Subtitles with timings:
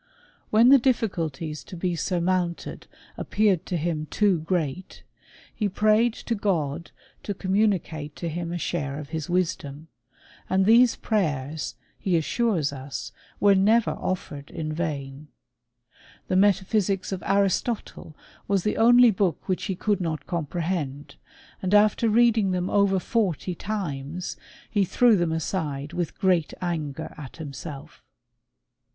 [0.49, 5.03] When the difficulties to be surmounted appeared to him too great,
[5.53, 6.89] he prayed to God
[7.21, 9.89] to communicate to him a share of his wisdom;
[10.49, 15.27] and these prayers, he as sures us, were never offered in vain.
[16.29, 21.15] The metaphysics of Aristotle was the only book which he could not comprehend,
[21.61, 24.35] and after reading them over forty times^
[24.67, 28.01] he threw them aside with great anger at himself.